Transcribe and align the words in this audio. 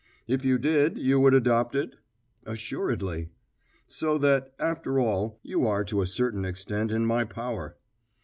"If 0.27 0.43
you 0.43 0.57
did, 0.57 0.97
you 0.97 1.19
would 1.19 1.35
adopt 1.35 1.75
it?" 1.75 1.95
"Assuredly." 2.43 3.29
"So 3.87 4.17
that, 4.17 4.51
after 4.57 4.99
all, 4.99 5.37
you 5.43 5.67
are 5.67 5.83
to 5.85 6.01
a 6.01 6.07
certain 6.07 6.43
extent 6.43 6.91
in 6.91 7.05
my 7.05 7.23
power." 7.23 7.77